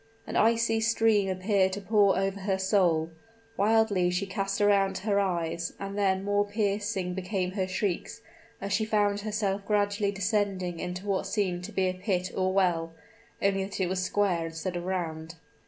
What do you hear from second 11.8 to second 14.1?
a pit or well only that it was